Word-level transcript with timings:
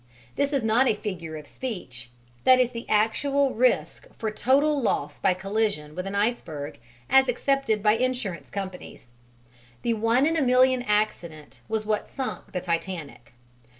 This 0.35 0.51
is 0.51 0.63
not 0.63 0.87
a 0.87 0.95
figure 0.95 1.35
of 1.35 1.45
speech: 1.45 2.09
that 2.43 2.59
is 2.59 2.71
the 2.71 2.89
actual 2.89 3.53
risk 3.53 4.07
for 4.17 4.31
total 4.31 4.81
loss 4.81 5.19
by 5.19 5.35
collision 5.35 5.93
with 5.93 6.07
an 6.07 6.15
iceberg 6.15 6.79
as 7.07 7.27
accepted 7.29 7.83
by 7.83 7.93
insurance 7.93 8.49
companies. 8.49 9.11
The 9.83 9.93
one 9.93 10.25
in 10.25 10.35
a 10.35 10.41
million 10.41 10.81
accident 10.81 11.59
was 11.69 11.85
what 11.85 12.09
sunk 12.09 12.51
the 12.51 12.61
Titanic. 12.61 13.33